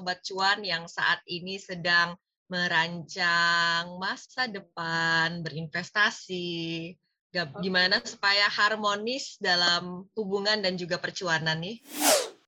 [0.00, 2.16] Sobat Cuan yang saat ini sedang
[2.48, 6.88] merancang masa depan, berinvestasi,
[7.60, 11.84] gimana supaya harmonis dalam hubungan dan juga percuanan nih?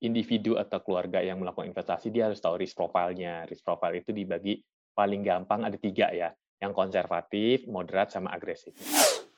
[0.00, 3.44] Individu atau keluarga yang melakukan investasi, dia harus tahu risk profile-nya.
[3.44, 4.64] Risk profile itu dibagi
[4.96, 8.72] paling gampang ada tiga ya, yang konservatif, moderat, sama agresif.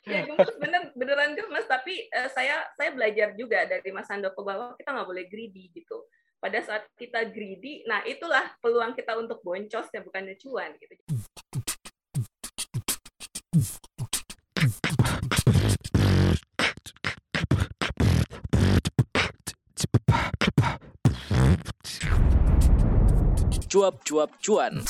[0.07, 0.23] Ya,
[0.55, 5.09] bener, beneran mas tapi uh, saya saya belajar juga dari Mas Andoko bahwa kita nggak
[5.11, 5.99] boleh greedy gitu.
[6.45, 10.93] Pada saat kita greedy, nah itulah peluang kita untuk boncos ya bukannya cuan gitu.
[23.65, 24.85] Cuap-cuap cuan.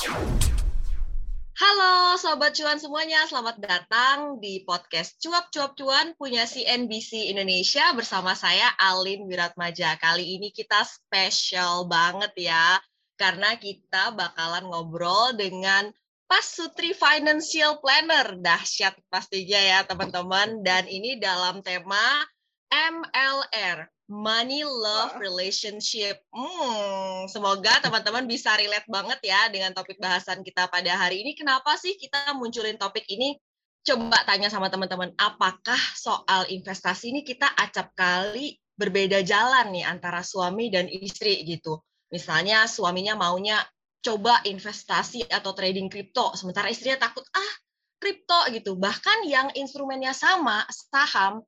[1.56, 8.36] Halo Sobat Cuan semuanya, selamat datang di podcast Cuap Cuap Cuan punya CNBC Indonesia bersama
[8.36, 9.96] saya Alin Wiratmaja.
[9.96, 12.76] Kali ini kita spesial banget ya,
[13.16, 15.96] karena kita bakalan ngobrol dengan
[16.28, 18.36] Pas Sutri Financial Planner.
[18.36, 22.20] Dahsyat pastinya ya teman-teman, dan ini dalam tema
[22.70, 26.22] MLR, Money Love Relationship.
[26.30, 31.34] Hmm, semoga teman-teman bisa relate banget ya dengan topik bahasan kita pada hari ini.
[31.34, 33.38] Kenapa sih kita munculin topik ini?
[33.86, 40.26] Coba tanya sama teman-teman, apakah soal investasi ini kita acap kali berbeda jalan nih antara
[40.26, 41.80] suami dan istri gitu.
[42.10, 43.62] Misalnya suaminya maunya
[44.02, 47.54] coba investasi atau trading kripto, sementara istrinya takut, ah
[47.98, 48.78] kripto gitu.
[48.78, 51.42] Bahkan yang instrumennya sama, saham,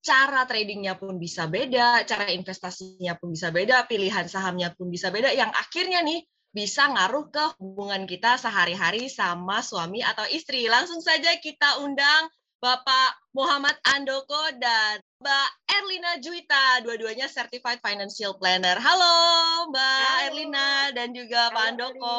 [0.00, 5.32] cara tradingnya pun bisa beda, cara investasinya pun bisa beda, pilihan sahamnya pun bisa beda,
[5.36, 10.66] yang akhirnya nih bisa ngaruh ke hubungan kita sehari-hari sama suami atau istri.
[10.66, 12.26] Langsung saja kita undang
[12.60, 15.48] Bapak Muhammad Andoko dan Mbak
[15.80, 18.76] Erlina Juwita, dua-duanya Certified Financial Planner.
[18.76, 19.16] Halo
[19.72, 20.24] Mbak halo.
[20.28, 22.16] Erlina dan juga halo, Pak Andoko.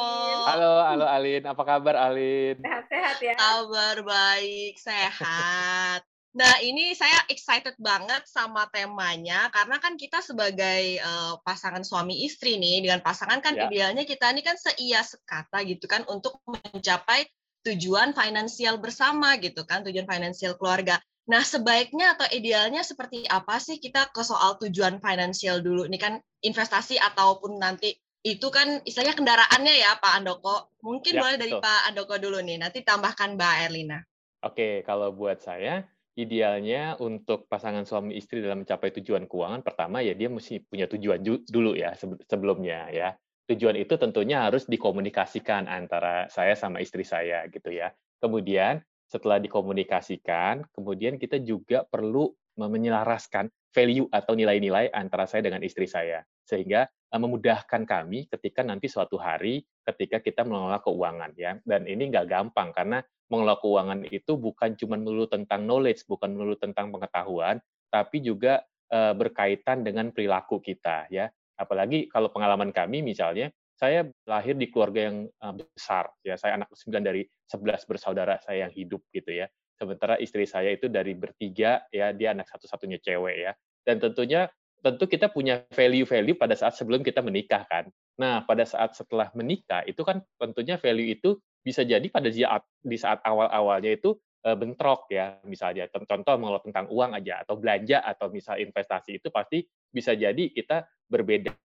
[0.49, 1.43] Halo, halo Alin.
[1.45, 2.57] Apa kabar Alin?
[2.57, 3.33] Sehat-sehat ya.
[3.37, 6.10] Kabar baik, sehat.
[6.31, 12.55] Nah, ini saya excited banget sama temanya karena kan kita sebagai uh, pasangan suami istri
[12.55, 13.67] nih dengan pasangan kan ya.
[13.67, 17.27] idealnya kita ini kan seia sekata gitu kan untuk mencapai
[17.67, 21.03] tujuan finansial bersama gitu kan, tujuan finansial keluarga.
[21.27, 25.83] Nah, sebaiknya atau idealnya seperti apa sih kita ke soal tujuan finansial dulu?
[25.83, 27.91] Ini kan investasi ataupun nanti
[28.23, 30.73] itu kan istilahnya kendaraannya ya Pak Andoko.
[30.79, 31.63] Mungkin ya, boleh dari betul.
[31.67, 33.99] Pak Andoko dulu nih, nanti tambahkan Mbak Erlina.
[34.41, 35.85] Oke, kalau buat saya
[36.21, 41.19] idealnya untuk pasangan suami istri dalam mencapai tujuan keuangan pertama ya dia mesti punya tujuan
[41.25, 41.97] dulu ya
[42.29, 43.09] sebelumnya ya.
[43.49, 47.91] Tujuan itu tentunya harus dikomunikasikan antara saya sama istri saya gitu ya.
[48.21, 48.79] Kemudian
[49.11, 56.21] setelah dikomunikasikan, kemudian kita juga perlu menyelaraskan value atau nilai-nilai antara saya dengan istri saya
[56.43, 62.13] sehingga eh, memudahkan kami ketika nanti suatu hari ketika kita mengelola keuangan ya dan ini
[62.13, 67.63] nggak gampang karena mengelola keuangan itu bukan cuma melulu tentang knowledge, bukan melulu tentang pengetahuan,
[67.87, 71.31] tapi juga uh, berkaitan dengan perilaku kita ya.
[71.55, 73.47] Apalagi kalau pengalaman kami misalnya,
[73.79, 76.35] saya lahir di keluarga yang uh, besar ya.
[76.35, 79.47] Saya anak sembilan dari sebelas bersaudara saya yang hidup gitu ya.
[79.79, 83.51] Sementara istri saya itu dari bertiga ya, dia anak satu-satunya cewek ya.
[83.81, 87.87] Dan tentunya tentu kita punya value-value pada saat sebelum kita menikah kan.
[88.21, 92.97] Nah, pada saat setelah menikah itu kan tentunya value itu bisa jadi pada saat di
[93.01, 94.13] saat awal-awalnya itu
[94.45, 95.89] eh, bentrok ya misalnya.
[95.89, 100.85] Contoh mengelola tentang uang aja atau belanja atau misal investasi itu pasti bisa jadi kita
[101.09, 101.57] berbeda.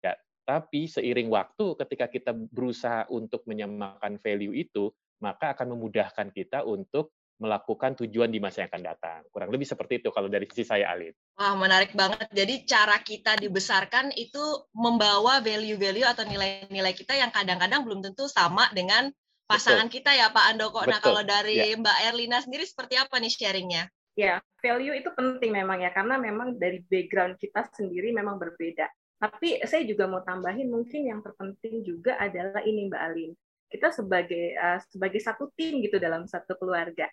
[0.46, 7.10] Tapi seiring waktu ketika kita berusaha untuk menyamakan value itu maka akan memudahkan kita untuk
[7.44, 9.20] melakukan tujuan di masa yang akan datang.
[9.28, 11.12] Kurang lebih seperti itu kalau dari sisi saya, Alin.
[11.36, 12.24] Wah, menarik banget.
[12.32, 14.40] Jadi cara kita dibesarkan itu
[14.72, 19.12] membawa value-value atau nilai-nilai kita yang kadang-kadang belum tentu sama dengan
[19.44, 19.96] pasangan Betul.
[20.00, 20.80] kita ya Pak Andoko.
[20.82, 20.92] Nah, Betul.
[20.92, 21.76] Nah kalau dari ya.
[21.76, 23.84] Mbak Erlina sendiri seperti apa nih sharingnya?
[24.14, 28.86] Ya, value itu penting memang ya, karena memang dari background kita sendiri memang berbeda.
[29.18, 33.32] Tapi saya juga mau tambahin mungkin yang terpenting juga adalah ini Mbak Alin.
[33.66, 37.10] Kita sebagai uh, sebagai satu tim gitu dalam satu keluarga.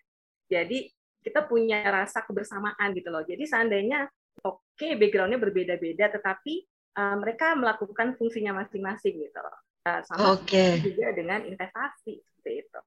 [0.52, 0.92] Jadi
[1.24, 3.24] kita punya rasa kebersamaan gitu loh.
[3.24, 4.04] Jadi seandainya
[4.44, 6.68] oke okay, backgroundnya berbeda-beda, tetapi
[6.98, 9.58] uh, mereka melakukan fungsinya masing-masing gitu loh.
[9.82, 10.78] Uh, sama okay.
[10.78, 12.80] juga dengan investasi seperti itu.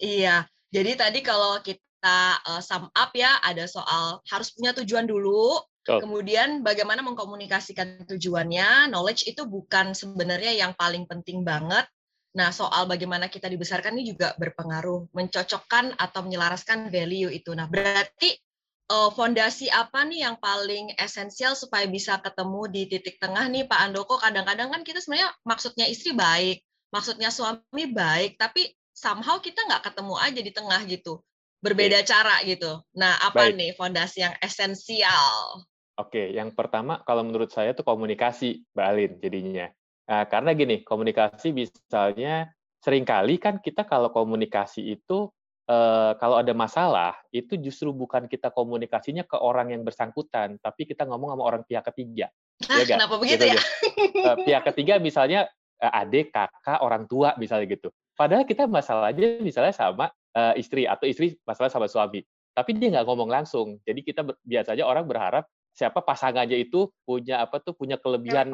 [0.00, 5.60] Iya, jadi tadi kalau kita uh, sum up ya, ada soal harus punya tujuan dulu,
[5.62, 6.00] oh.
[6.00, 11.86] kemudian bagaimana mengkomunikasikan tujuannya, knowledge itu bukan sebenarnya yang paling penting banget.
[12.30, 17.50] Nah, soal bagaimana kita dibesarkan ini juga berpengaruh, mencocokkan atau menyelaraskan value itu.
[17.58, 18.38] Nah, berarti
[18.86, 23.80] uh, fondasi apa nih yang paling esensial supaya bisa ketemu di titik tengah nih Pak
[23.82, 24.14] Andoko?
[24.22, 26.62] Kadang-kadang kan kita sebenarnya maksudnya istri baik,
[26.94, 31.18] maksudnya suami baik, tapi somehow kita nggak ketemu aja di tengah gitu.
[31.60, 32.08] Berbeda okay.
[32.08, 32.78] cara gitu.
[32.94, 33.58] Nah, apa baik.
[33.58, 35.66] nih fondasi yang esensial?
[35.98, 39.66] Oke, yang pertama kalau menurut saya tuh komunikasi, Mbak Alin jadinya.
[40.10, 42.50] Nah, karena gini, komunikasi misalnya
[42.82, 45.30] sering kali kan kita kalau komunikasi itu
[45.70, 51.06] eh, kalau ada masalah itu justru bukan kita komunikasinya ke orang yang bersangkutan, tapi kita
[51.06, 52.26] ngomong sama orang pihak ketiga.
[52.66, 53.62] Nah, ya kenapa begitu gitu, ya?
[54.34, 55.46] Eh, pihak ketiga misalnya
[55.78, 57.94] eh, adik, kakak, orang tua misalnya gitu.
[58.18, 62.20] Padahal kita masalahnya misalnya sama uh, istri atau istri masalah sama suami.
[62.52, 63.80] Tapi dia nggak ngomong langsung.
[63.80, 65.48] Jadi kita biasanya orang berharap
[65.80, 68.52] siapa pasangannya itu punya apa tuh punya kelebihan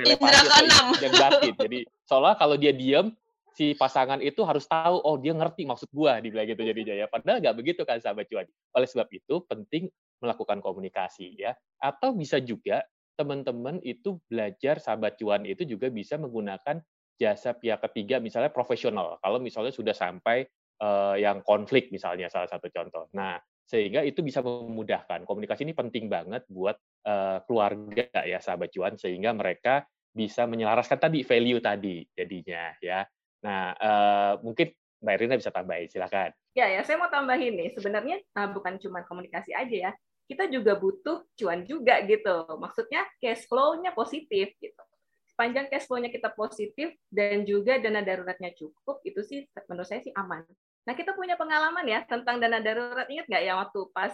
[0.00, 1.54] telepati uh, batin.
[1.60, 1.78] Jadi
[2.08, 3.12] seolah kalau dia diam
[3.52, 7.06] si pasangan itu harus tahu oh dia ngerti maksud gua dibilang gitu jadinya ya.
[7.12, 8.48] Padahal nggak begitu kan sahabat cuan.
[8.72, 9.92] Oleh sebab itu penting
[10.24, 11.52] melakukan komunikasi ya.
[11.76, 12.80] Atau bisa juga
[13.20, 16.80] teman-teman itu belajar sahabat cuan itu juga bisa menggunakan
[17.20, 19.20] jasa pihak ketiga misalnya profesional.
[19.20, 20.48] Kalau misalnya sudah sampai
[20.80, 23.10] uh, yang konflik misalnya salah satu contoh.
[23.12, 23.36] Nah,
[23.68, 25.28] sehingga itu bisa memudahkan.
[25.28, 31.20] Komunikasi ini penting banget buat uh, keluarga ya sahabat cuan sehingga mereka bisa menyelaraskan tadi
[31.20, 33.04] value tadi jadinya ya.
[33.44, 36.34] Nah, uh, mungkin Mbak Irina bisa tambahin, silakan.
[36.58, 37.70] Ya, ya, saya mau tambahin nih.
[37.76, 39.90] Sebenarnya uh, bukan cuma komunikasi aja ya,
[40.26, 42.50] kita juga butuh cuan juga gitu.
[42.58, 44.82] Maksudnya cash flow-nya positif gitu.
[45.30, 50.10] Sepanjang cash flow-nya kita positif dan juga dana daruratnya cukup, itu sih menurut saya sih
[50.18, 50.42] aman.
[50.86, 53.08] Nah, kita punya pengalaman ya tentang dana darurat.
[53.08, 54.12] Ingat nggak ya waktu pas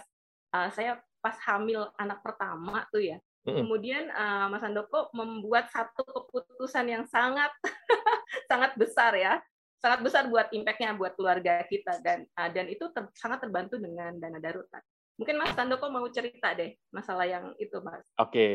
[0.55, 3.17] uh, saya pas hamil anak pertama tuh ya.
[3.45, 3.57] Mm-hmm.
[3.61, 7.49] Kemudian uh, Mas Andoko membuat satu keputusan yang sangat
[8.51, 9.37] sangat besar ya,
[9.81, 14.17] sangat besar buat impact-nya buat keluarga kita dan uh, dan itu ter, sangat terbantu dengan
[14.17, 14.81] dana darurat.
[15.21, 18.05] Mungkin Mas Andoko mau cerita deh masalah yang itu, Mas.
[18.17, 18.29] Oke.
[18.29, 18.53] Okay.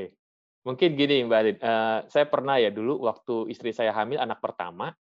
[0.61, 4.93] Mungkin gini Mbak Adin, uh, saya pernah ya dulu waktu istri saya hamil anak pertama,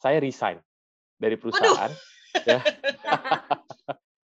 [0.00, 0.56] saya resign
[1.20, 1.92] dari perusahaan.
[1.92, 2.13] Aduh
[2.50, 2.58] ya.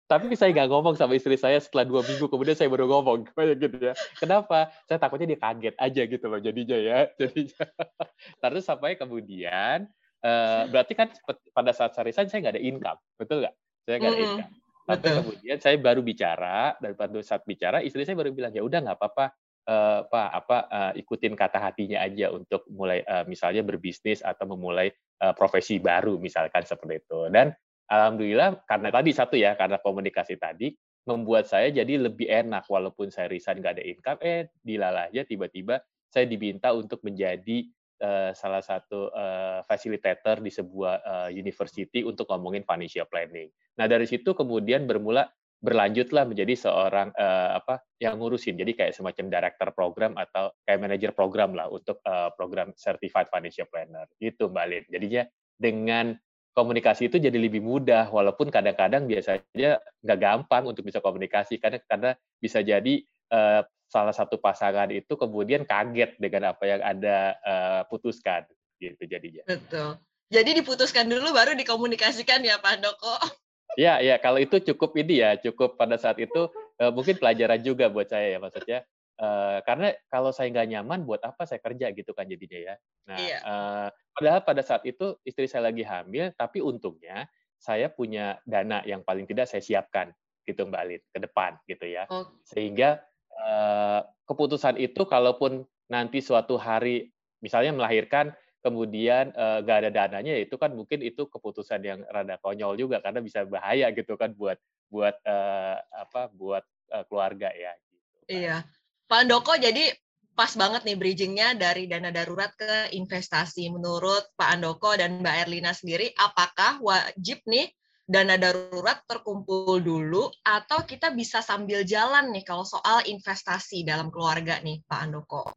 [0.05, 3.57] Tapi saya nggak ngomong sama istri saya setelah dua minggu, kemudian saya baru ngomong, kayak
[3.57, 3.95] gitu ya.
[4.21, 4.69] Kenapa?
[4.85, 6.99] Saya takutnya dia kaget aja gitu loh jadinya ya.
[7.17, 7.65] Jadinya.
[8.45, 9.89] Terus sampai kemudian,
[10.21, 11.09] uh, berarti kan
[11.57, 13.55] pada saat saya resign saya nggak ada income, betul nggak?
[13.89, 14.53] Saya nggak ada income.
[14.85, 18.85] Tapi kemudian saya baru bicara dan pada saat bicara istri saya baru bilang ya udah
[18.85, 19.33] nggak apa-apa
[19.69, 24.93] uh, Pak apa uh, ikutin kata hatinya aja untuk mulai uh, misalnya berbisnis atau memulai
[25.25, 27.57] uh, profesi baru misalkan seperti itu dan
[27.89, 30.73] alhamdulillah karena tadi satu ya karena komunikasi tadi
[31.05, 36.25] membuat saya jadi lebih enak walaupun saya resign nggak ada income eh dilalahnya tiba-tiba saya
[36.25, 37.69] diminta untuk menjadi
[38.01, 43.51] uh, salah satu uh, facilitator di sebuah uh, university untuk ngomongin financial planning.
[43.77, 45.29] Nah dari situ kemudian bermula
[45.65, 51.13] berlanjutlah menjadi seorang uh, apa yang ngurusin jadi kayak semacam director program atau kayak manager
[51.17, 54.85] program lah untuk uh, program certified financial planner itu Mbak Lin.
[54.93, 55.23] Jadinya
[55.57, 56.13] dengan
[56.55, 62.11] komunikasi itu jadi lebih mudah walaupun kadang-kadang biasanya nggak gampang untuk bisa komunikasi karena karena
[62.39, 63.03] bisa jadi
[63.35, 68.47] uh, salah satu pasangan itu kemudian kaget dengan apa yang ada uh, putuskan
[68.79, 69.43] gitu jadinya.
[69.47, 69.99] Betul.
[70.33, 73.15] Jadi diputuskan dulu baru dikomunikasikan ya Pak Doko.
[73.75, 76.47] Ya, ya kalau itu cukup ini ya, cukup pada saat itu
[76.79, 78.87] uh, mungkin pelajaran juga buat saya ya maksudnya.
[79.15, 82.75] Uh, karena kalau saya nggak nyaman, buat apa saya kerja gitu kan jadinya ya.
[83.07, 83.39] Nah, iya.
[83.47, 89.07] uh, padahal pada saat itu istri saya lagi hamil, tapi untungnya saya punya dana yang
[89.07, 90.11] paling tidak saya siapkan
[90.45, 92.05] gitu Mbak Alin ke depan gitu ya.
[92.11, 92.27] Oh.
[92.45, 93.01] Sehingga
[93.39, 98.33] uh, keputusan itu kalaupun nanti suatu hari misalnya melahirkan
[98.65, 103.21] kemudian nggak uh, ada dananya itu kan mungkin itu keputusan yang rada konyol juga karena
[103.21, 104.57] bisa bahaya gitu kan buat
[104.89, 108.19] buat uh, apa buat uh, keluarga ya gitu.
[108.29, 108.57] Iya.
[109.05, 109.93] Pak Andoko, jadi
[110.35, 113.71] pas banget nih bridgingnya dari dana darurat ke investasi.
[113.71, 117.71] Menurut Pak Andoko dan Mbak Erlina sendiri, apakah wajib nih
[118.05, 124.61] dana darurat terkumpul dulu atau kita bisa sambil jalan nih kalau soal investasi dalam keluarga
[124.61, 125.53] nih Pak Andoko?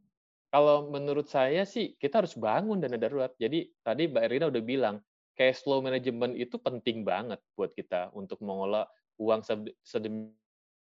[0.48, 3.32] Kalau menurut saya sih kita harus bangun dana darurat.
[3.36, 4.96] Jadi tadi Mbak Erlina udah bilang
[5.36, 8.88] cash flow management itu penting banget buat kita untuk mengolah
[9.20, 9.44] uang
[9.84, 10.36] sedemikian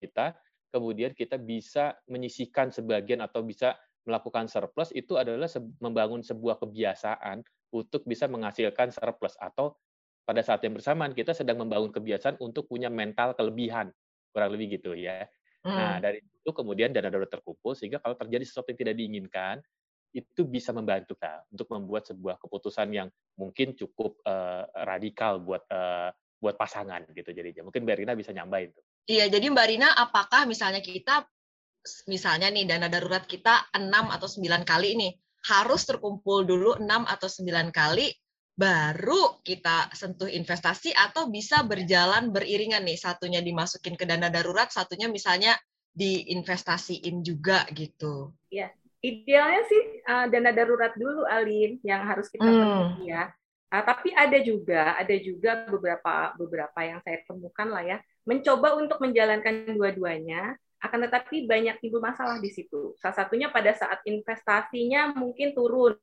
[0.04, 0.36] kita
[0.74, 5.46] kemudian kita bisa menyisihkan sebagian atau bisa melakukan surplus itu adalah
[5.78, 9.78] membangun sebuah kebiasaan untuk bisa menghasilkan surplus atau
[10.26, 13.94] pada saat yang bersamaan kita sedang membangun kebiasaan untuk punya mental kelebihan
[14.34, 15.30] kurang lebih gitu ya.
[15.64, 15.78] Nah, hmm.
[15.78, 19.56] Nah dari itu kemudian dana darurat terkumpul sehingga kalau terjadi sesuatu yang tidak diinginkan
[20.14, 26.10] itu bisa membantu kita untuk membuat sebuah keputusan yang mungkin cukup uh, radikal buat uh,
[26.38, 27.64] buat pasangan gitu jadinya.
[27.66, 28.84] Mungkin Mbak Rina bisa nyambain tuh.
[29.04, 31.28] Iya, jadi Mbak Rina apakah misalnya kita
[32.08, 35.08] misalnya nih dana darurat kita 6 atau 9 kali ini
[35.44, 38.08] harus terkumpul dulu 6 atau 9 kali
[38.54, 45.10] baru kita sentuh investasi atau bisa berjalan beriringan nih satunya dimasukin ke dana darurat satunya
[45.10, 45.58] misalnya
[45.94, 48.32] diinvestasiin juga gitu.
[48.48, 48.70] Ya,
[49.02, 53.04] idealnya sih uh, dana darurat dulu Alin yang harus kita hmm.
[53.04, 53.30] ya.
[53.74, 57.98] Uh, tapi ada juga ada juga beberapa beberapa yang saya temukan lah ya.
[58.22, 62.94] Mencoba untuk menjalankan dua-duanya akan tetapi banyak timbul masalah di situ.
[63.02, 65.98] Salah satunya pada saat investasinya mungkin turun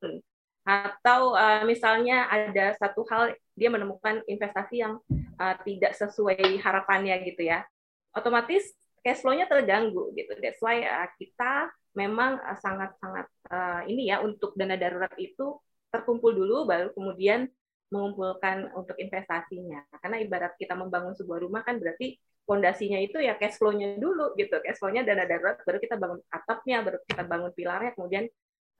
[0.68, 5.00] atau uh, misalnya ada satu hal dia menemukan investasi yang
[5.40, 7.64] uh, tidak sesuai harapannya gitu ya.
[8.12, 8.68] Otomatis
[9.00, 10.36] cash flow-nya terganggu gitu.
[10.44, 15.56] That's why uh, kita memang sangat-sangat uh, ini ya untuk dana darurat itu
[15.88, 17.52] terkumpul dulu baru kemudian
[17.92, 22.16] mengumpulkan untuk investasinya karena ibarat kita membangun sebuah rumah kan berarti
[22.48, 26.82] fondasinya itu ya cash flow-nya dulu gitu cash flow-nya dana darurat baru kita bangun atapnya
[26.82, 28.26] baru kita bangun pilarnya kemudian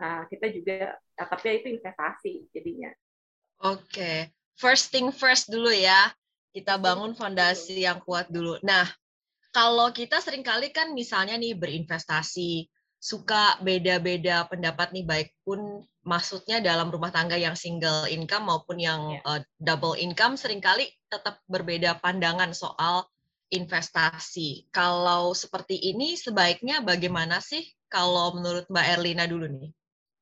[0.02, 2.90] Nah, kita juga atapnya itu investasi jadinya.
[3.62, 4.18] Oke, okay.
[4.58, 6.10] first thing first dulu ya.
[6.52, 8.58] Kita bangun fondasi yang kuat dulu.
[8.66, 8.84] Nah,
[9.54, 12.66] kalau kita sering kali kan misalnya nih berinvestasi,
[13.02, 19.18] suka beda-beda pendapat nih baik pun maksudnya dalam rumah tangga yang single income maupun yang
[19.18, 19.26] yeah.
[19.26, 23.10] uh, double income sering kali tetap berbeda pandangan soal
[23.50, 24.70] investasi.
[24.70, 29.74] Kalau seperti ini sebaiknya bagaimana sih kalau menurut Mbak Erlina dulu nih?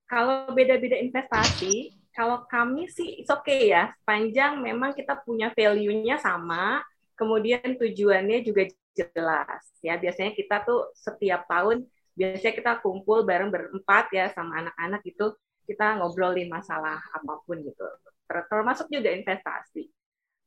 [0.10, 6.82] kalau beda-beda investasi, kalau kami sih it's okay ya, sepanjang memang kita punya value-nya sama,
[7.14, 8.66] kemudian tujuannya juga
[8.98, 10.02] jelas ya.
[10.02, 11.86] Biasanya kita tuh setiap tahun
[12.20, 15.32] biasanya kita kumpul bareng berempat ya sama anak-anak itu
[15.64, 17.88] kita ngobrolin masalah apa pun gitu.
[18.28, 19.88] Termasuk juga investasi.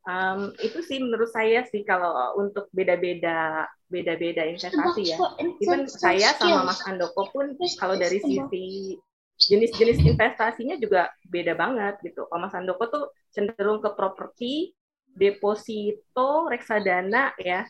[0.03, 5.17] Um, itu sih menurut saya sih kalau untuk beda-beda beda-beda investasi ya.
[5.63, 8.99] Even saya sama Mas Andoko pun kalau dari sisi
[9.41, 12.27] jenis-jenis investasinya juga beda banget gitu.
[12.29, 14.75] Kalau Mas Andoko tuh cenderung ke properti,
[15.15, 17.65] deposito, reksadana ya.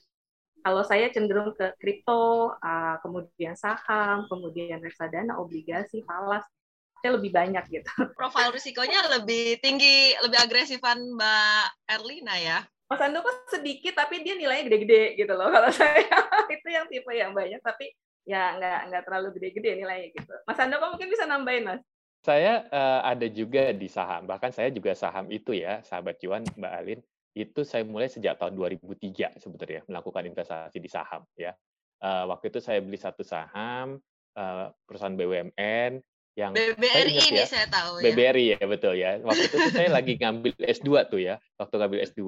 [0.62, 6.46] Kalau saya cenderung ke kripto, uh, kemudian saham, kemudian reksadana, obligasi, falas.
[7.02, 7.90] Saya lebih banyak gitu.
[8.18, 12.58] Profil risikonya lebih tinggi, lebih agresifan Mbak Erlina ya.
[12.86, 15.50] Mas Andoko sedikit tapi dia nilainya gede-gede gitu loh.
[15.54, 16.06] Kalau saya
[16.52, 17.90] itu yang tipe yang banyak tapi
[18.22, 20.32] ya nggak nggak terlalu gede-gede nilainya gitu.
[20.46, 21.82] Mas Andoko mungkin bisa nambahin mas.
[22.22, 26.72] Saya uh, ada juga di saham, bahkan saya juga saham itu ya, sahabat cuan Mbak
[26.78, 27.00] Alin,
[27.32, 31.56] itu saya mulai sejak tahun 2003 sebetulnya melakukan investasi di saham ya.
[32.02, 34.02] Uh, waktu itu saya beli satu saham
[34.36, 38.04] uh, perusahaan BUMN yang BBRI saya ini ya, saya tahu ya.
[38.08, 39.20] BBRI ya betul ya.
[39.20, 41.36] Waktu itu saya lagi ngambil S2 tuh ya.
[41.60, 42.20] Waktu ngambil S2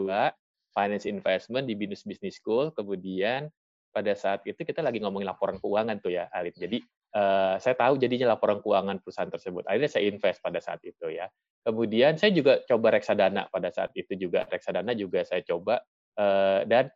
[0.75, 3.49] Finance Investment di Binus Business School, kemudian
[3.94, 6.58] pada saat itu kita lagi ngomongin laporan keuangan tuh ya, Alif.
[6.58, 6.82] Jadi
[7.14, 9.64] uh, saya tahu jadinya laporan keuangan perusahaan tersebut.
[9.71, 11.30] Akhirnya saya invest pada saat itu ya.
[11.64, 15.80] Kemudian saya juga coba reksadana pada saat itu juga reksadana juga saya coba
[16.21, 16.92] uh, dan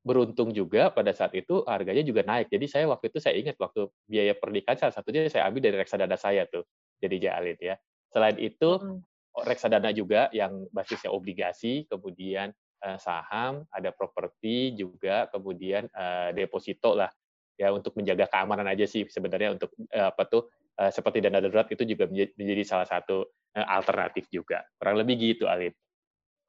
[0.00, 2.48] beruntung juga pada saat itu harganya juga naik.
[2.48, 6.16] Jadi saya waktu itu saya ingat waktu biaya pernikahan salah satunya saya ambil dari reksadana
[6.16, 6.64] saya tuh.
[7.02, 7.76] Jadi Jalid ya.
[8.08, 9.04] Selain itu hmm.
[9.44, 15.84] reksadana juga yang basisnya obligasi, kemudian Eh, saham, ada properti juga, kemudian
[16.32, 17.12] deposito lah
[17.60, 20.48] ya untuk menjaga keamanan aja sih sebenarnya untuk uh, apa tuh
[20.80, 25.44] uh, seperti dana darurat itu juga menjadi, salah satu uh, alternatif juga kurang lebih gitu
[25.44, 25.76] Alif.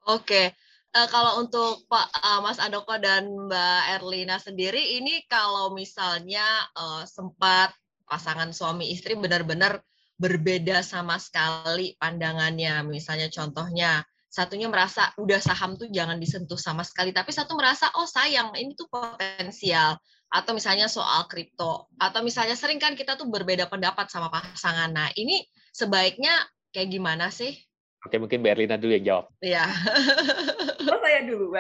[0.08, 0.56] Oke.
[0.96, 6.48] Uh, kalau untuk Pak uh, Mas Andoko dan Mbak Erlina sendiri ini kalau misalnya
[6.80, 7.76] uh, sempat
[8.08, 9.84] pasangan suami istri benar-benar
[10.16, 17.16] berbeda sama sekali pandangannya misalnya contohnya satunya merasa udah saham tuh jangan disentuh sama sekali
[17.16, 19.96] tapi satu merasa oh sayang ini tuh potensial
[20.32, 25.12] atau misalnya soal kripto atau misalnya sering kan kita tuh berbeda pendapat sama pasangan nah
[25.20, 25.44] ini
[25.76, 26.32] sebaiknya
[26.72, 27.54] kayak gimana sih
[28.02, 29.26] Oke, mungkin Berlina dulu yang jawab.
[29.46, 29.62] Iya.
[30.90, 31.54] oh, saya dulu,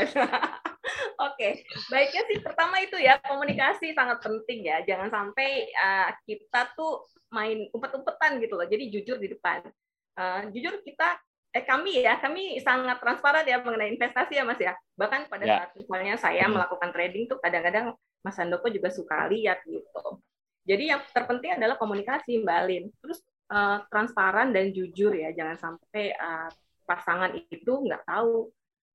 [1.29, 1.61] Oke,
[1.93, 4.81] baiknya sih pertama itu ya komunikasi sangat penting ya.
[4.81, 8.65] Jangan sampai uh, kita tuh main umpet-umpetan gitu loh.
[8.65, 9.69] Jadi jujur di depan.
[10.17, 14.71] Uh, jujur kita eh kami ya kami sangat transparan ya mengenai investasi ya mas ya
[14.95, 15.55] bahkan pada ya.
[15.59, 16.55] saat misalnya saya hmm.
[16.55, 20.21] melakukan trading tuh kadang-kadang mas Andoko juga suka lihat gitu
[20.65, 26.13] jadi yang terpenting adalah komunikasi mbak Alin terus uh, transparan dan jujur ya jangan sampai
[26.15, 26.49] uh,
[26.85, 28.49] pasangan itu nggak tahu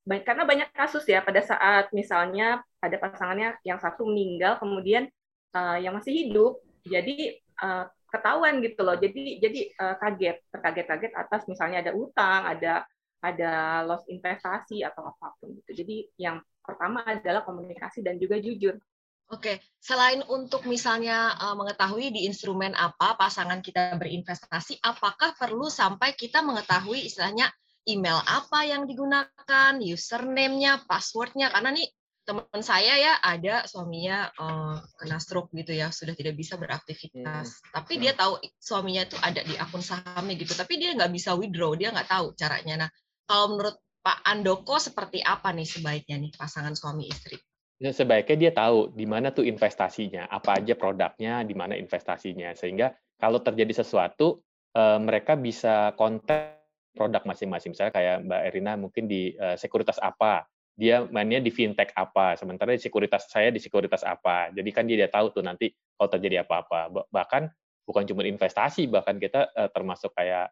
[0.07, 5.11] karena banyak kasus ya pada saat misalnya ada pasangannya yang satu meninggal kemudian
[5.51, 8.97] uh, yang masih hidup jadi uh, ketahuan gitu loh.
[8.97, 12.87] Jadi jadi uh, kaget, terkaget-kaget atas misalnya ada utang, ada
[13.21, 15.85] ada loss investasi atau apa pun gitu.
[15.85, 18.79] Jadi yang pertama adalah komunikasi dan juga jujur.
[19.27, 26.15] Oke, selain untuk misalnya uh, mengetahui di instrumen apa pasangan kita berinvestasi, apakah perlu sampai
[26.15, 27.51] kita mengetahui istilahnya
[27.91, 31.51] email apa yang digunakan, username-nya, password-nya.
[31.51, 31.91] Karena nih
[32.23, 37.47] teman saya ya ada suaminya uh, kena stroke gitu ya, sudah tidak bisa beraktivitas.
[37.51, 37.83] Hmm.
[37.83, 38.21] Tapi dia hmm.
[38.23, 42.07] tahu suaminya itu ada di akun sahamnya gitu, tapi dia nggak bisa withdraw, dia nggak
[42.07, 42.87] tahu caranya.
[42.87, 42.91] Nah,
[43.27, 43.75] kalau menurut
[44.07, 47.43] Pak Andoko seperti apa nih sebaiknya nih pasangan suami istri?
[47.77, 52.97] Ya, sebaiknya dia tahu di mana tuh investasinya, apa aja produknya, di mana investasinya, sehingga
[53.21, 54.41] kalau terjadi sesuatu
[54.73, 56.57] uh, mereka bisa kontak
[56.97, 57.77] produk masing-masing.
[57.77, 62.73] Misalnya kayak Mbak Erina mungkin di uh, sekuritas apa, dia mainnya di fintech apa, sementara
[62.73, 64.49] di sekuritas saya di sekuritas apa.
[64.57, 65.69] Jadi kan dia, dia tahu tuh nanti
[66.01, 67.13] kalau terjadi apa-apa.
[67.13, 67.43] Bahkan
[67.85, 70.49] bukan cuma investasi, bahkan kita uh, termasuk kayak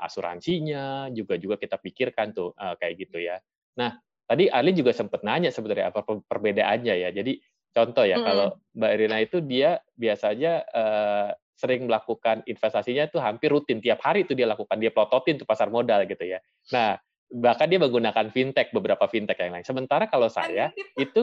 [0.00, 3.36] asuransinya juga juga kita pikirkan tuh uh, kayak gitu ya.
[3.76, 3.92] Nah,
[4.24, 7.10] tadi Ali juga sempat nanya sebenarnya apa perbedaannya ya.
[7.12, 7.40] Jadi
[7.74, 8.26] contoh ya hmm.
[8.26, 13.78] kalau Mbak Erina itu dia biasanya uh, sering melakukan investasinya tuh hampir rutin.
[13.78, 16.42] Tiap hari itu dia lakukan dia plototin tuh pasar modal gitu ya.
[16.74, 16.98] Nah
[17.34, 19.66] bahkan dia menggunakan fintech beberapa fintech yang lain.
[19.66, 20.70] Sementara kalau saya
[21.04, 21.22] itu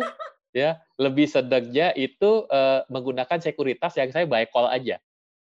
[0.52, 5.00] ya lebih sedeknya itu uh, menggunakan sekuritas yang saya buy call aja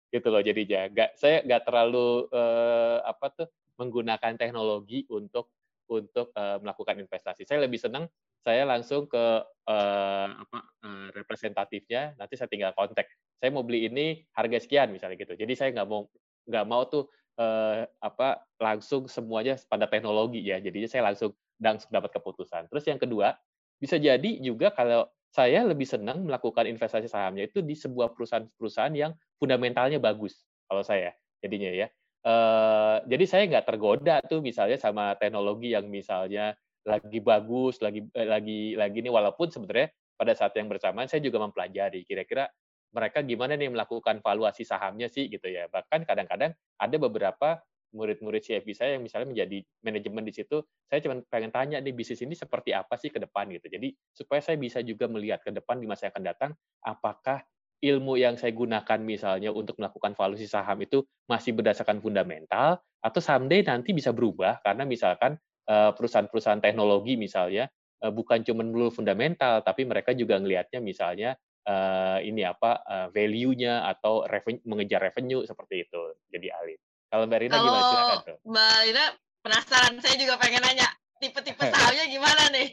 [0.09, 0.89] gitu loh jadinya.
[0.89, 3.47] Nggak saya nggak terlalu uh, apa tuh
[3.79, 5.49] menggunakan teknologi untuk
[5.89, 8.05] untuk uh, melakukan investasi saya lebih senang
[8.39, 9.25] saya langsung ke
[9.67, 15.15] uh, apa uh, representatifnya nanti saya tinggal kontak saya mau beli ini harga sekian misalnya
[15.15, 15.33] gitu.
[15.39, 16.11] Jadi saya nggak mau
[16.45, 17.07] nggak mau tuh
[17.39, 20.59] eh, apa langsung semuanya pada teknologi ya.
[20.59, 22.67] Jadinya saya langsung langsung dapat keputusan.
[22.67, 23.33] Terus yang kedua
[23.79, 29.15] bisa jadi juga kalau saya lebih senang melakukan investasi sahamnya itu di sebuah perusahaan-perusahaan yang
[29.39, 31.87] fundamentalnya bagus kalau saya jadinya ya.
[32.19, 36.51] Uh, jadi saya nggak tergoda tuh misalnya sama teknologi yang misalnya
[36.83, 39.87] lagi bagus, lagi eh, lagi lagi ini walaupun sebenarnya
[40.19, 42.51] pada saat yang bersamaan saya juga mempelajari kira-kira
[42.91, 45.69] mereka gimana nih melakukan valuasi sahamnya sih gitu ya.
[45.71, 51.21] Bahkan kadang-kadang ada beberapa murid-murid CFP saya yang misalnya menjadi manajemen di situ, saya cuma
[51.25, 53.65] pengen tanya nih bisnis ini seperti apa sih ke depan gitu.
[53.65, 56.51] Jadi supaya saya bisa juga melihat ke depan di masa yang akan datang,
[56.85, 57.41] apakah
[57.79, 63.63] ilmu yang saya gunakan misalnya untuk melakukan valuasi saham itu masih berdasarkan fundamental atau someday
[63.63, 67.71] nanti bisa berubah karena misalkan eh, perusahaan-perusahaan teknologi misalnya
[68.03, 71.39] eh, bukan cuma dulu fundamental tapi mereka juga ngelihatnya misalnya
[71.69, 72.81] uh, ini apa
[73.13, 76.01] value-nya atau revenue, mengejar revenue seperti itu
[76.33, 76.77] jadi alih.
[77.09, 78.37] Kalau Mbak Rina gimana silakan tuh.
[78.45, 79.05] Mbak Rina
[79.41, 80.87] penasaran, saya juga pengen nanya
[81.19, 82.67] tipe-tipe sahamnya gimana nih?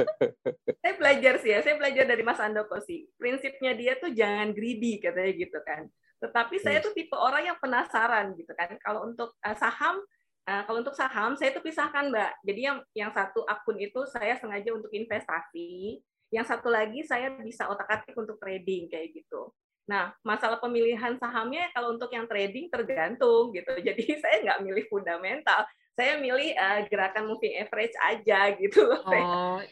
[0.84, 3.08] saya belajar sih ya, saya belajar dari Mas Andoko sih.
[3.16, 5.88] Prinsipnya dia tuh jangan greedy katanya gitu kan.
[6.22, 6.86] Tetapi saya hmm.
[6.86, 8.76] tuh tipe orang yang penasaran gitu kan.
[8.78, 9.98] Kalau untuk uh, saham,
[10.46, 12.32] uh, kalau untuk saham saya tuh pisahkan Mbak.
[12.46, 15.98] Jadi yang yang satu akun itu saya sengaja untuk investasi,
[16.30, 19.50] yang satu lagi saya bisa otak-atik untuk trading kayak gitu.
[19.90, 23.72] Nah, masalah pemilihan sahamnya kalau untuk yang trading tergantung gitu.
[23.88, 29.02] Jadi saya nggak milih fundamental, saya milih uh, gerakan moving average aja gitu loh.
[29.06, 29.58] Oh.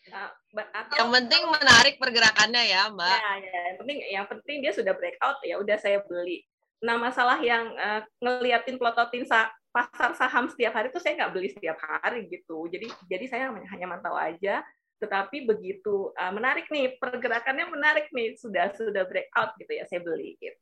[0.50, 3.06] Uh, atau, yang penting menarik pergerakannya ya, Mbak.
[3.06, 6.42] Ya, ya, yang penting yang penting dia sudah breakout ya udah saya beli.
[6.82, 11.54] Nah, masalah yang uh, ngeliatin plototin sa pasar saham setiap hari itu saya nggak beli
[11.54, 12.66] setiap hari gitu.
[12.66, 14.66] Jadi jadi saya hanya mantau aja
[15.00, 20.36] tetapi begitu uh, menarik nih pergerakannya menarik nih sudah sudah breakout gitu ya saya beli
[20.36, 20.60] gitu.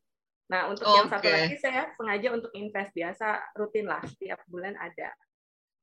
[0.48, 0.96] Nah untuk okay.
[0.96, 5.10] yang satu lagi saya sengaja untuk invest biasa rutin lah setiap bulan ada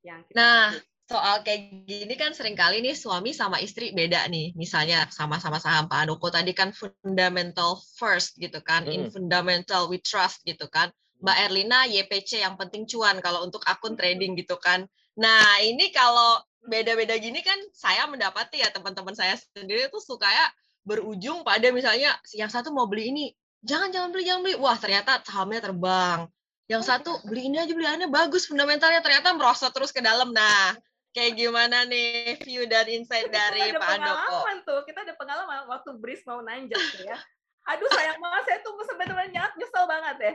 [0.06, 4.58] yang kita Nah soal kayak gini kan sering kali nih suami sama istri beda nih.
[4.58, 8.86] Misalnya sama-sama saham Pak Andoko tadi kan fundamental first gitu kan.
[8.86, 8.94] Mm.
[8.94, 10.90] in fundamental we trust gitu kan.
[11.22, 14.90] Mbak Erlina YPC yang penting cuan kalau untuk akun trading gitu kan.
[15.18, 20.50] Nah ini kalau beda-beda gini kan saya mendapati ya teman-teman saya sendiri tuh suka ya
[20.86, 23.26] berujung pada misalnya yang satu mau beli ini
[23.62, 24.56] jangan jangan beli jangan beli.
[24.58, 26.26] Wah ternyata sahamnya terbang
[26.66, 30.74] yang satu beli ini aja beli ini bagus fundamentalnya ternyata merosot terus ke dalam nah
[31.14, 36.26] kayak gimana nih view dan insight dari Pak Andoko tuh kita ada pengalaman waktu Bris
[36.26, 37.18] mau nanjak ya
[37.66, 40.34] aduh sayang banget saya tuh sebenarnya nyesel banget ya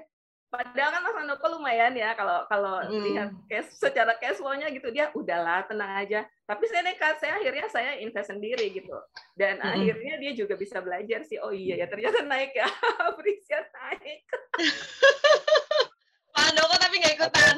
[0.50, 3.02] Padahal kan Mas Andoko lumayan ya kalau kalau mm.
[3.06, 6.26] lihat cash secara cash flow-nya gitu dia udahlah tenang aja.
[6.42, 8.98] Tapi saya nekat, saya akhirnya saya invest sendiri gitu.
[9.38, 9.70] Dan mm.
[9.78, 11.38] akhirnya dia juga bisa belajar sih.
[11.38, 12.66] Oh iya ya ternyata naik ya.
[13.22, 14.26] Berisian naik.
[16.48, 17.54] Pak tapi nggak ikutan.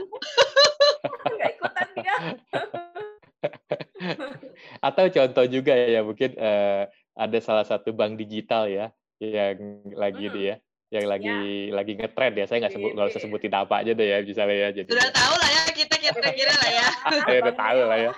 [1.37, 2.17] nggak ikutan dia.
[4.87, 8.91] Atau contoh juga ya mungkin uh, ada salah satu bank digital ya
[9.23, 10.35] yang lagi hmm.
[10.35, 10.59] dia
[10.93, 11.73] yang lagi ya.
[11.73, 12.45] lagi ngetrend ya.
[12.45, 14.69] Saya nggak sebut nggak usah sebutin apa aja deh ya bisa ya.
[14.69, 16.89] Jadi sudah tahu lah ya kita kira-kira lah ya.
[17.25, 18.11] saya udah tahu lah ya.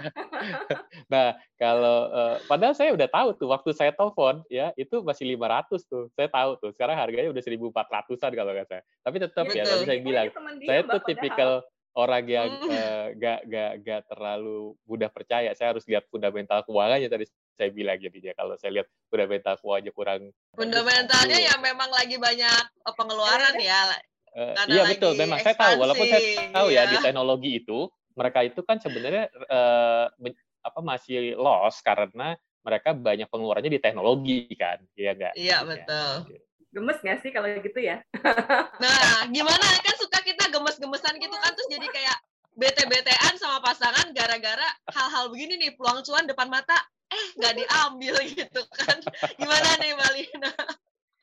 [1.13, 5.87] nah kalau uh, padahal saya udah tahu tuh waktu saya telepon ya itu masih 500
[5.87, 6.05] tuh.
[6.19, 6.71] Saya tahu tuh.
[6.75, 8.83] Sekarang harganya udah 1400-an kalau nggak saya.
[9.07, 10.27] Tapi tetap ya, ya tadi saya bilang
[10.67, 11.51] saya tuh tipikal
[11.95, 15.55] orang yang uh, gak, gak, gak terlalu mudah percaya.
[15.55, 17.25] Saya harus lihat fundamental keuangannya tadi
[17.55, 20.23] saya bilang jadinya kalau saya lihat fundamental keuangannya kurang
[20.59, 23.81] fundamentalnya ya memang lagi banyak eh, pengeluaran ya
[24.35, 25.15] uh, iya betul.
[25.15, 29.31] memang saya tahu walaupun saya tahu ya, ya di teknologi itu mereka itu kan sebenarnya
[29.51, 30.07] uh,
[30.65, 36.41] apa masih loss karena mereka banyak pengeluarannya di teknologi kan iya enggak iya betul.
[36.75, 38.03] gemes nggak sih kalau gitu ya?
[38.83, 39.63] Nah gimana?
[39.79, 42.19] Kan suka kita gemes-gemesan gitu kan terus jadi kayak
[42.55, 46.75] bete-betean sama pasangan gara-gara hal-hal begini nih peluang cuan depan mata
[47.15, 48.99] eh nggak diambil gitu kan.
[49.39, 50.53] Gimana nih Malina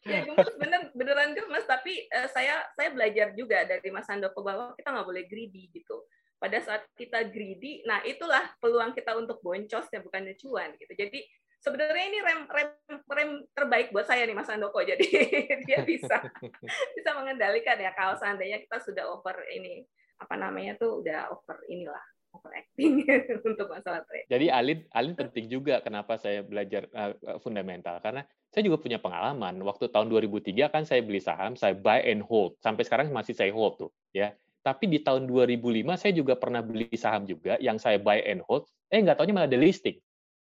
[0.01, 4.73] ya gemes bener beneran gemes tapi uh, saya saya belajar juga dari Mas Andoko bahwa
[4.73, 6.01] kita nggak boleh greedy gitu.
[6.41, 10.93] Pada saat kita greedy nah itulah peluang kita untuk boncos ya bukannya cuan gitu.
[10.97, 11.21] Jadi
[11.61, 12.69] sebenarnya ini rem rem
[13.05, 15.05] rem terbaik buat saya nih Mas Andoko jadi
[15.69, 16.17] dia bisa
[16.97, 19.85] bisa mengendalikan ya kalau seandainya kita sudah over ini
[20.17, 22.01] apa namanya tuh udah over inilah
[22.31, 23.05] overacting
[23.49, 24.27] untuk masalah trade.
[24.31, 27.13] Jadi Alin Alin penting juga kenapa saya belajar uh,
[27.43, 32.03] fundamental karena saya juga punya pengalaman waktu tahun 2003 kan saya beli saham, saya buy
[32.03, 32.59] and hold.
[32.59, 34.35] Sampai sekarang masih saya hold tuh, ya.
[34.61, 38.67] Tapi di tahun 2005 saya juga pernah beli saham juga yang saya buy and hold,
[38.91, 39.97] eh nggak taunya malah ada listing.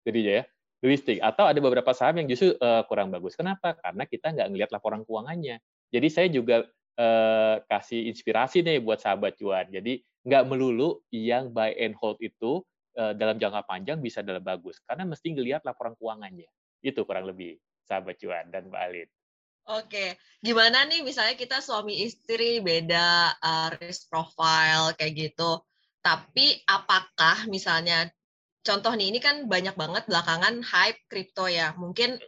[0.04, 0.42] Jadi ya,
[0.84, 3.38] listing atau ada beberapa saham yang justru uh, kurang bagus.
[3.38, 3.78] Kenapa?
[3.78, 5.62] Karena kita nggak ngelihat laporan keuangannya.
[5.94, 6.66] Jadi saya juga
[6.98, 9.70] uh, kasih inspirasi nih buat sahabat cuan.
[9.70, 12.64] Jadi nggak melulu yang buy and hold itu
[12.96, 16.48] uh, dalam jangka panjang bisa dalam bagus karena mesti ngelihat laporan keuangannya.
[16.80, 19.08] Itu kurang lebih sahabat cuan dan Mbak Alin.
[19.64, 25.64] Oke, gimana nih misalnya kita suami istri beda uh, risk profile kayak gitu.
[26.04, 28.12] Tapi apakah misalnya
[28.60, 31.72] contoh nih ini kan banyak banget belakangan hype kripto ya.
[31.80, 32.20] Mungkin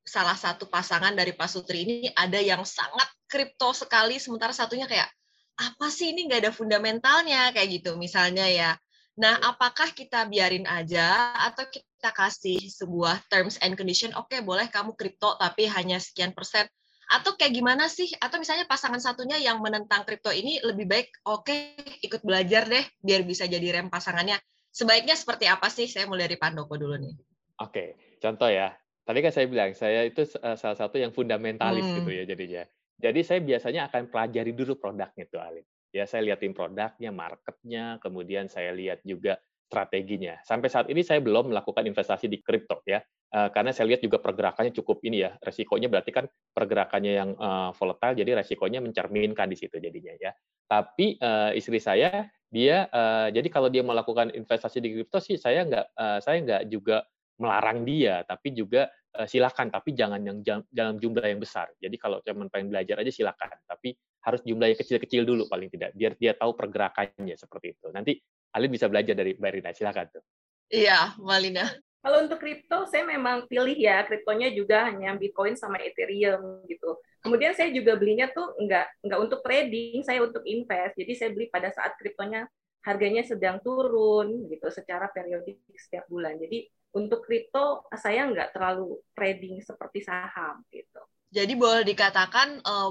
[0.00, 5.12] salah satu pasangan dari Pak Sutri ini ada yang sangat kripto sekali sementara satunya kayak
[5.60, 8.72] apa sih ini nggak ada fundamentalnya kayak gitu misalnya ya.
[9.20, 14.64] Nah, apakah kita biarin aja atau kita kasih sebuah terms and condition, oke okay, boleh
[14.72, 16.64] kamu kripto tapi hanya sekian persen,
[17.10, 18.08] atau kayak gimana sih?
[18.16, 22.86] Atau misalnya pasangan satunya yang menentang kripto ini lebih baik, oke okay, ikut belajar deh
[23.02, 24.40] biar bisa jadi rem pasangannya.
[24.70, 25.90] Sebaiknya seperti apa sih?
[25.90, 27.14] Saya mulai dari Pandoko dulu nih.
[27.60, 27.88] Oke, okay.
[28.22, 28.72] contoh ya.
[29.02, 31.96] Tadi kan saya bilang, saya itu eh, salah satu yang fundamentalis hmm.
[31.98, 32.62] gitu ya jadinya.
[33.00, 35.64] Jadi saya biasanya akan pelajari dulu produknya tuh Alin.
[35.90, 40.38] Ya, saya liatin produknya, marketnya, kemudian saya lihat juga strateginya.
[40.42, 42.98] Sampai saat ini saya belum melakukan investasi di kripto ya,
[43.34, 47.70] uh, karena saya lihat juga pergerakannya cukup ini ya, resikonya berarti kan pergerakannya yang uh,
[47.78, 50.34] volatile, jadi resikonya mencerminkan di situ jadinya ya.
[50.66, 52.90] Tapi uh, istri saya dia
[53.30, 55.86] jadi kalau dia melakukan investasi di kripto sih saya nggak
[56.18, 57.06] saya nggak juga
[57.38, 58.90] melarang dia, tapi juga
[59.26, 60.38] silakan, tapi jangan yang
[60.70, 61.70] dalam jumlah yang besar.
[61.82, 66.12] Jadi kalau cuma pengen belajar aja silakan, tapi harus jumlahnya kecil-kecil dulu paling tidak biar
[66.14, 67.88] dia tahu pergerakannya seperti itu.
[67.90, 68.20] Nanti
[68.54, 70.22] Alin bisa belajar dari Mbak Rina, silakan tuh.
[70.70, 71.66] Iya, Malina.
[72.00, 76.96] Kalau untuk kripto, saya memang pilih ya kriptonya juga hanya Bitcoin sama Ethereum gitu.
[77.20, 80.96] Kemudian saya juga belinya tuh nggak nggak untuk trading, saya untuk invest.
[80.96, 82.48] Jadi saya beli pada saat kriptonya
[82.80, 86.40] harganya sedang turun gitu secara periodik setiap bulan.
[86.40, 91.02] Jadi untuk kripto saya nggak terlalu trading seperti saham gitu.
[91.30, 92.90] Jadi boleh dikatakan uh,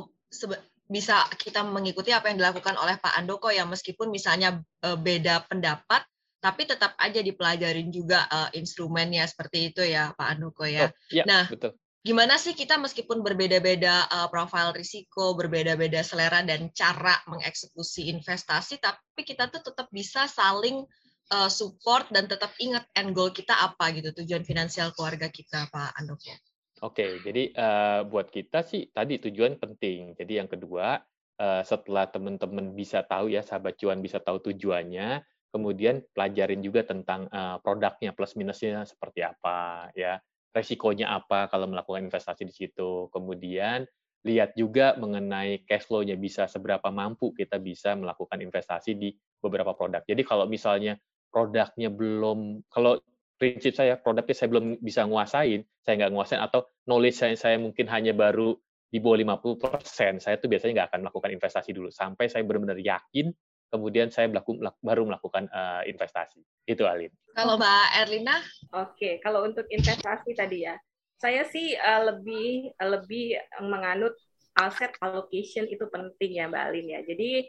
[0.89, 4.57] bisa kita mengikuti apa yang dilakukan oleh Pak Andoko ya meskipun misalnya
[4.87, 6.01] uh, beda pendapat
[6.39, 10.87] tapi tetap aja dipelajarin juga uh, instrumennya seperti itu ya Pak Andoko ya.
[10.87, 11.75] Oh, ya nah, betul.
[11.99, 19.27] gimana sih kita meskipun berbeda-beda uh, profil risiko, berbeda-beda selera dan cara mengeksekusi investasi tapi
[19.27, 20.87] kita tuh tetap bisa saling
[21.33, 25.97] uh, support dan tetap ingat end goal kita apa gitu tujuan finansial keluarga kita Pak
[25.97, 26.33] Andoko.
[26.79, 30.15] Oke, jadi uh, buat kita sih tadi tujuan penting.
[30.15, 31.03] Jadi yang kedua,
[31.39, 35.19] uh, setelah teman-teman bisa tahu ya, sahabat cuan bisa tahu tujuannya,
[35.51, 40.23] kemudian pelajarin juga tentang uh, produknya plus minusnya seperti apa ya,
[40.55, 43.11] resikonya apa kalau melakukan investasi di situ.
[43.11, 43.83] Kemudian
[44.23, 50.03] lihat juga mengenai cash flow-nya bisa seberapa mampu kita bisa melakukan investasi di beberapa produk.
[50.03, 52.97] Jadi kalau misalnya produknya belum kalau
[53.39, 57.87] prinsip saya produknya saya belum bisa nguasain, saya nggak nguasain atau knowledge saya, saya mungkin
[57.87, 58.53] hanya baru
[58.89, 63.29] di bawah 50%, saya tuh biasanya nggak akan melakukan investasi dulu sampai saya benar-benar yakin
[63.69, 66.41] kemudian saya melaku, baru melakukan uh, investasi.
[66.65, 67.13] Itu Alin.
[67.37, 68.37] Kalau Mbak Erlina?
[68.73, 70.75] Oke, kalau untuk investasi tadi ya,
[71.21, 74.17] saya sih uh, lebih lebih menganut
[74.57, 77.01] aset allocation itu penting ya Mbak Alin ya.
[77.05, 77.47] Jadi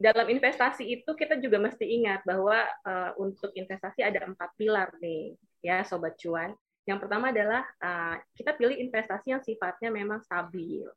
[0.00, 2.56] dalam investasi itu kita juga mesti ingat bahwa
[2.88, 6.56] uh, untuk investasi ada empat pilar nih ya sobat cuan.
[6.88, 10.88] Yang pertama adalah uh, kita pilih investasi yang sifatnya memang stabil.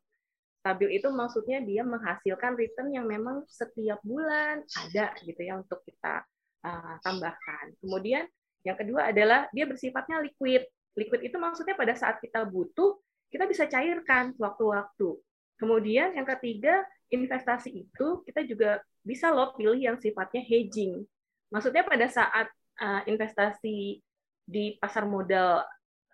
[0.64, 6.24] Stabil itu maksudnya dia menghasilkan return yang memang setiap bulan ada gitu ya untuk kita
[6.64, 7.76] uh, tambahkan.
[7.84, 8.24] Kemudian
[8.64, 10.64] yang kedua adalah dia bersifatnya liquid.
[10.96, 12.96] Liquid itu maksudnya pada saat kita butuh
[13.28, 15.20] kita bisa cairkan waktu-waktu.
[15.60, 16.80] Kemudian yang ketiga
[17.14, 21.06] investasi itu kita juga bisa loh pilih yang sifatnya hedging.
[21.54, 22.46] Maksudnya pada saat
[22.82, 24.02] uh, investasi
[24.44, 25.62] di pasar modal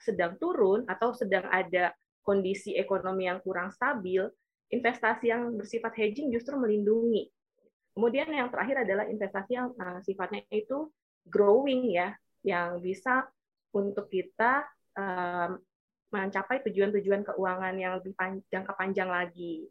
[0.01, 4.29] sedang turun atau sedang ada kondisi ekonomi yang kurang stabil,
[4.69, 7.29] investasi yang bersifat hedging justru melindungi.
[7.97, 10.89] Kemudian yang terakhir adalah investasi yang uh, sifatnya itu
[11.27, 12.15] growing ya,
[12.47, 13.27] yang bisa
[13.75, 14.65] untuk kita
[14.97, 15.59] um,
[16.11, 19.67] mencapai tujuan-tujuan keuangan yang lebih panjang, jangka panjang lagi.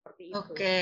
[0.00, 0.36] Seperti itu.
[0.40, 0.76] Oke.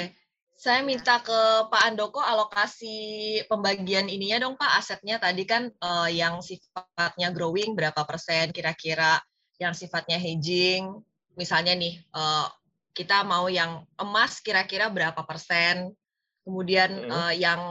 [0.58, 6.42] Saya minta ke Pak Andoko alokasi pembagian ininya dong Pak, asetnya tadi kan uh, yang
[6.42, 9.22] sifatnya growing berapa persen kira-kira,
[9.62, 10.98] yang sifatnya hedging,
[11.38, 12.50] misalnya nih uh,
[12.90, 15.94] kita mau yang emas kira-kira berapa persen,
[16.42, 17.10] kemudian hmm.
[17.14, 17.62] uh, yang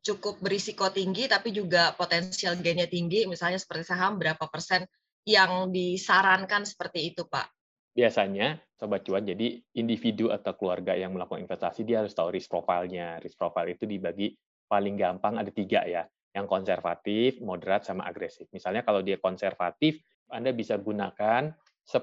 [0.00, 4.88] cukup berisiko tinggi tapi juga potensial gainnya tinggi, misalnya seperti saham berapa persen
[5.28, 7.57] yang disarankan seperti itu, Pak?
[7.98, 13.18] Biasanya, Sobat Cuan, jadi individu atau keluarga yang melakukan investasi, dia harus tahu risk profile-nya.
[13.18, 14.38] Risk profile itu dibagi
[14.70, 18.46] paling gampang ada tiga ya, yang konservatif, moderat, sama agresif.
[18.54, 19.98] Misalnya kalau dia konservatif,
[20.30, 21.50] Anda bisa gunakan
[21.88, 21.98] 10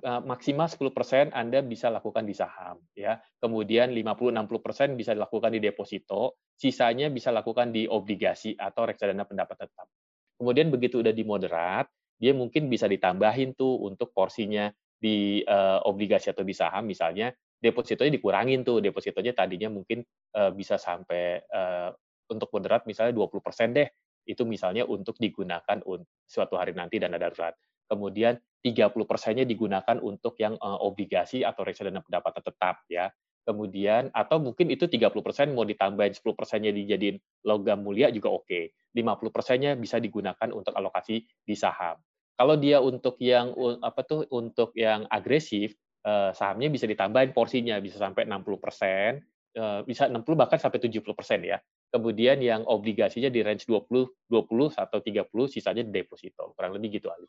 [0.00, 3.20] eh, maksimal 10% Anda bisa lakukan di saham ya.
[3.36, 9.92] Kemudian 50-60% bisa dilakukan di deposito, sisanya bisa lakukan di obligasi atau reksadana pendapat tetap.
[10.40, 11.84] Kemudian begitu udah di moderat,
[12.16, 14.72] dia mungkin bisa ditambahin tuh untuk porsinya
[15.02, 18.78] di uh, obligasi atau di saham misalnya depositonya dikurangin tuh.
[18.78, 20.06] Depositonya tadinya mungkin
[20.38, 21.90] uh, bisa sampai uh,
[22.30, 23.88] untuk moderat misalnya 20% deh.
[24.22, 27.58] Itu misalnya untuk digunakan untuk suatu hari nanti dana darurat
[27.92, 33.12] kemudian 30 persennya digunakan untuk yang uh, obligasi atau reksadana pendapatan tetap ya.
[33.42, 38.46] Kemudian atau mungkin itu 30 persen mau ditambahin 10 persennya dijadiin logam mulia juga oke.
[38.46, 38.64] Okay.
[38.94, 41.98] 50 persennya bisa digunakan untuk alokasi di saham.
[42.36, 43.52] Kalau dia untuk yang
[43.84, 49.22] apa tuh untuk yang agresif uh, sahamnya bisa ditambahin porsinya bisa sampai 60 persen,
[49.56, 51.58] uh, bisa 60 bahkan sampai 70 persen ya.
[51.92, 56.56] Kemudian yang obligasinya di range 20, 20 atau 30, sisanya di deposito.
[56.56, 57.28] Kurang lebih gitu, Ali.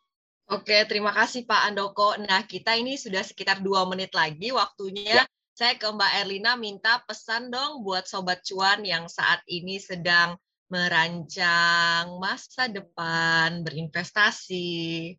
[0.52, 2.16] Oke, terima kasih Pak Andoko.
[2.20, 5.24] Nah, kita ini sudah sekitar dua menit lagi waktunya.
[5.24, 5.26] Ya.
[5.54, 10.34] Saya ke Mbak Erlina minta pesan dong buat Sobat Cuan yang saat ini sedang
[10.74, 15.14] merancang masa depan, berinvestasi.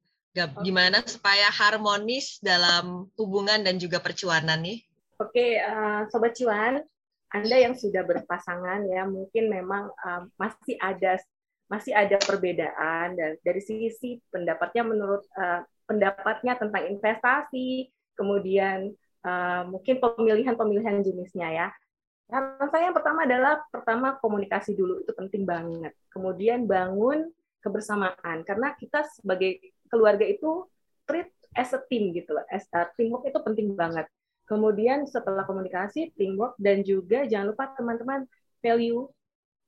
[0.67, 4.83] Gimana supaya harmonis dalam hubungan dan juga percuanan nih?
[5.23, 6.83] Oke, uh, Sobat Cuan,
[7.31, 11.23] Anda yang sudah berpasangan ya, mungkin memang uh, masih ada
[11.71, 18.91] masih ada perbedaan dan dari sisi pendapatnya menurut uh, pendapatnya tentang investasi, kemudian
[19.23, 21.69] uh, mungkin pemilihan-pemilihan jenisnya ya.
[22.25, 25.93] Karena saya yang pertama adalah pertama komunikasi dulu itu penting banget.
[26.09, 27.29] Kemudian bangun
[27.61, 30.69] kebersamaan karena kita sebagai keluarga itu
[31.09, 32.45] treat as a team gitu loh.
[32.49, 34.09] As a teamwork itu penting banget.
[34.45, 38.29] Kemudian setelah komunikasi, teamwork dan juga jangan lupa teman-teman
[38.61, 39.09] value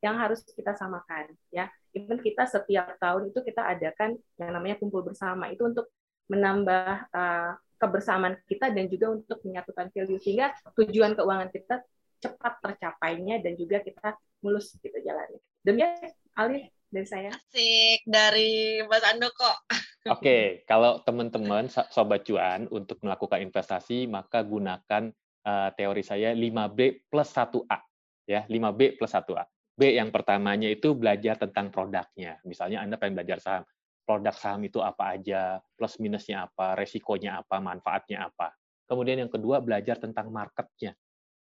[0.05, 1.67] yang harus kita samakan ya
[1.97, 5.89] even kita setiap tahun itu kita adakan yang namanya kumpul bersama itu untuk
[6.29, 11.81] menambah uh, kebersamaan kita dan juga untuk menyatukan value sehingga tujuan keuangan kita
[12.21, 15.41] cepat tercapainya dan juga kita mulus gitu jalannya.
[15.65, 17.31] Demikian Alif dari saya.
[17.35, 19.57] Asik dari Mas Ando kok.
[20.07, 25.11] Oke, okay, kalau teman-teman sobat cuan untuk melakukan investasi maka gunakan
[25.43, 27.79] uh, teori saya 5B plus 1A
[28.27, 29.45] ya, 5B plus 1A.
[29.77, 32.41] B yang pertamanya itu belajar tentang produknya.
[32.49, 33.63] Misalnya Anda pengen belajar saham,
[34.09, 38.57] produk saham itu apa aja, plus minusnya apa, resikonya apa, manfaatnya apa.
[38.89, 40.97] Kemudian yang kedua belajar tentang marketnya.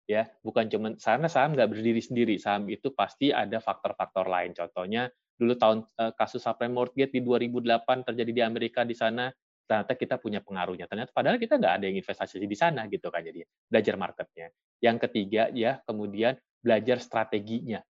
[0.04, 4.52] Ya, bukan cuma karena saham nggak berdiri sendiri, saham itu pasti ada faktor-faktor lain.
[4.52, 5.08] Contohnya
[5.40, 9.32] dulu tahun eh, kasus subprime mortgage di 2008 terjadi di Amerika di sana,
[9.64, 10.84] ternyata kita punya pengaruhnya.
[10.84, 14.52] Ternyata padahal kita nggak ada yang investasi di sana gitu kan jadi belajar marketnya.
[14.84, 17.80] Yang ketiga ya kemudian belajar strateginya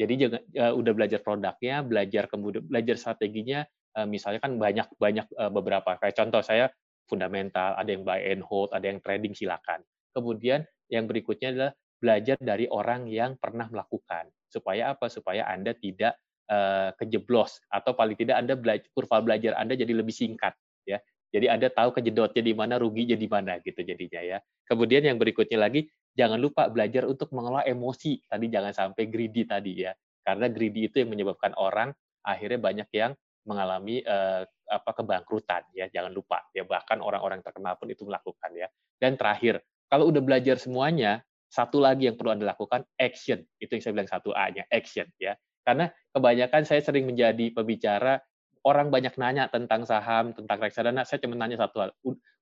[0.00, 3.68] jadi jangan uh, udah belajar produknya, belajar kemudian belajar strateginya.
[3.92, 6.72] Uh, misalnya kan banyak banyak uh, beberapa kayak contoh saya
[7.04, 9.84] fundamental, ada yang buy and hold, ada yang trading silakan.
[10.16, 14.28] Kemudian yang berikutnya adalah belajar dari orang yang pernah melakukan.
[14.50, 15.06] Supaya apa?
[15.06, 16.18] Supaya Anda tidak
[16.50, 20.98] uh, kejeblos atau paling tidak Anda belajar kurva belajar Anda jadi lebih singkat ya.
[21.30, 24.38] Jadi Anda tahu kejedotnya di mana, ruginya di mana gitu jadinya ya.
[24.66, 25.86] Kemudian yang berikutnya lagi
[26.18, 28.26] jangan lupa belajar untuk mengelola emosi.
[28.26, 29.94] Tadi jangan sampai greedy tadi ya.
[30.26, 31.94] Karena greedy itu yang menyebabkan orang
[32.26, 33.14] akhirnya banyak yang
[33.46, 35.86] mengalami uh, apa kebangkrutan ya.
[35.86, 38.66] Jangan lupa ya bahkan orang-orang terkenal pun itu melakukan ya.
[38.98, 43.42] Dan terakhir, kalau udah belajar semuanya, satu lagi yang perlu Anda lakukan, action.
[43.58, 45.10] Itu yang saya bilang satu A-nya, action.
[45.18, 45.34] ya.
[45.66, 48.22] Karena kebanyakan saya sering menjadi pembicara,
[48.62, 51.90] orang banyak nanya tentang saham, tentang reksadana, saya cuma nanya satu hal.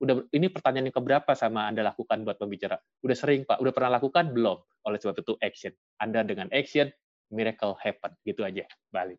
[0.05, 2.77] Udah ini pertanyaan yang keberapa sama Anda lakukan buat pembicara?
[3.01, 3.65] Udah sering, Pak.
[3.65, 4.31] Udah pernah lakukan?
[4.31, 4.61] Belum.
[4.85, 5.73] Oleh sebab itu action.
[6.05, 6.93] Anda dengan action,
[7.33, 8.13] miracle happen.
[8.29, 9.17] Gitu aja, balik.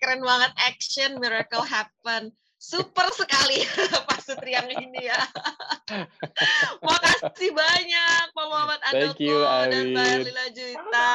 [0.00, 2.32] Keren banget action, miracle happen.
[2.56, 3.60] Super sekali
[4.08, 5.20] Pak Sutri yang ini ya.
[6.86, 11.14] Makasih banyak Pak Muhammad Andoko dan Mbak Lila Juita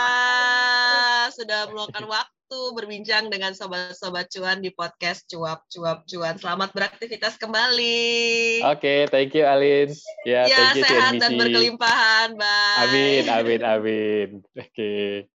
[1.33, 6.37] sudah meluangkan waktu berbincang dengan sobat-sobat cuan di podcast Cuap Cuap Cuan.
[6.37, 8.61] Selamat beraktivitas kembali.
[8.67, 9.89] Oke, okay, thank you Alin.
[10.27, 11.21] Ya, ya thank you sehat CNBC.
[11.25, 12.81] dan berkelimpahan, Bye.
[12.85, 14.27] Amin, amin, amin.
[14.53, 14.69] Oke.
[14.77, 15.30] Okay.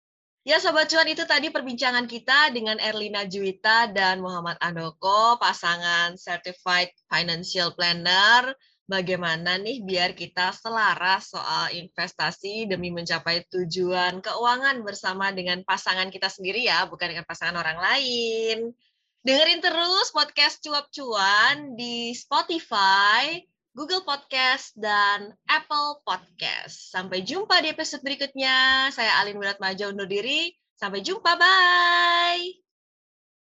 [0.43, 6.91] Ya Sobat Cuan itu tadi perbincangan kita dengan Erlina Juwita dan Muhammad Andoko, pasangan Certified
[7.07, 8.51] Financial Planner.
[8.91, 16.27] Bagaimana nih biar kita selaras soal investasi demi mencapai tujuan keuangan bersama dengan pasangan kita
[16.27, 18.75] sendiri ya, bukan dengan pasangan orang lain.
[19.23, 23.39] Dengerin terus podcast Cuap Cuan di Spotify,
[23.73, 26.93] Google Podcast, dan Apple Podcast.
[26.93, 28.89] Sampai jumpa di episode berikutnya.
[28.93, 30.53] Saya Alin Wiratmaja undur diri.
[30.77, 32.72] Sampai jumpa, bye!